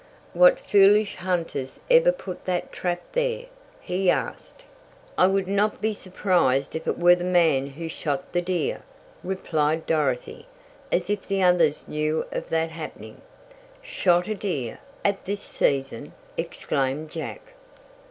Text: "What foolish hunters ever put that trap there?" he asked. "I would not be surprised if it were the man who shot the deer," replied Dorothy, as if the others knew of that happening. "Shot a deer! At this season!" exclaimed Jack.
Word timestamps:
"What 0.33 0.57
foolish 0.57 1.13
hunters 1.17 1.79
ever 1.87 2.11
put 2.11 2.43
that 2.45 2.71
trap 2.71 3.03
there?" 3.11 3.45
he 3.79 4.09
asked. 4.09 4.63
"I 5.15 5.27
would 5.27 5.47
not 5.47 5.79
be 5.79 5.93
surprised 5.93 6.75
if 6.75 6.87
it 6.87 6.97
were 6.97 7.13
the 7.13 7.23
man 7.23 7.67
who 7.67 7.87
shot 7.87 8.31
the 8.33 8.41
deer," 8.41 8.81
replied 9.23 9.85
Dorothy, 9.85 10.47
as 10.91 11.11
if 11.11 11.27
the 11.27 11.43
others 11.43 11.85
knew 11.87 12.25
of 12.31 12.49
that 12.49 12.71
happening. 12.71 13.21
"Shot 13.83 14.27
a 14.27 14.33
deer! 14.33 14.79
At 15.05 15.25
this 15.25 15.41
season!" 15.43 16.13
exclaimed 16.35 17.11
Jack. 17.11 17.53